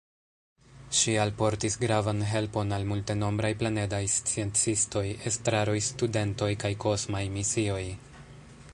[0.99, 7.83] Ŝi alportis gravan helpon al multenombraj planedaj sciencistoj, estraroj, studentoj kaj kosmaj misioj.